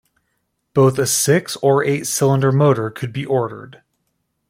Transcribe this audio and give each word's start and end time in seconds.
Both 0.73 0.97
a 0.97 1.05
six 1.05 1.57
or 1.57 1.83
eight-cylinder 1.83 2.51
motor 2.51 2.89
could 2.89 3.13
be 3.13 3.23
ordered. 3.23 3.83